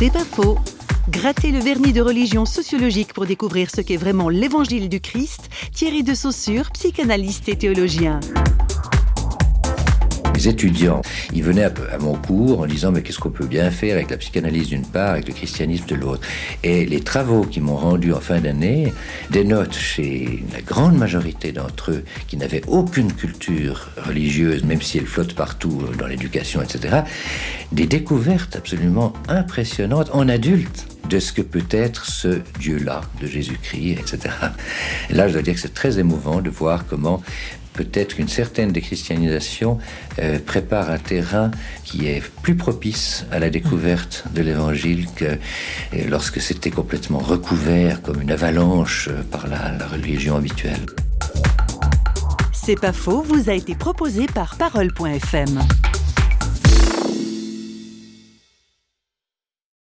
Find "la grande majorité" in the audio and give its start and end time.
20.52-21.52